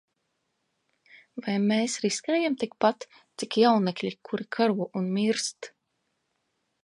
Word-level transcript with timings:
Vai 1.47 1.57
mēs 1.71 1.97
riskējam 2.05 2.55
tikpat, 2.63 3.05
cik 3.43 3.59
jaunekļi, 3.65 4.13
kuri 4.29 4.49
karo 4.57 4.87
un 5.01 5.13
mirst? 5.19 5.69